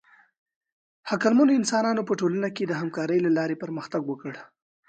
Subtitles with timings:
[1.11, 4.33] عقلمنو انسانانو په ټولنه کې د همکارۍ له لارې پرمختګ وکړ.